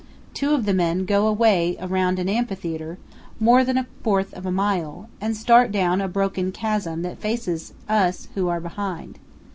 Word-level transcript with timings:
Two 0.33 0.55
of 0.55 0.65
the 0.65 0.73
men 0.73 1.05
go 1.05 1.27
away 1.27 1.77
around 1.79 2.17
an 2.17 2.27
amphitheater, 2.27 2.97
more 3.39 3.63
than 3.63 3.77
a 3.77 3.85
fourth 4.01 4.33
of 4.33 4.47
a 4.47 4.51
mile, 4.51 5.07
and 5.21 5.37
start 5.37 5.71
down 5.71 6.01
a 6.01 6.07
broken 6.07 6.51
chasm 6.51 7.03
that 7.03 7.19
faces 7.21 7.73
us 7.87 8.27
who 8.33 8.47
are 8.47 8.59
behind. 8.59 9.19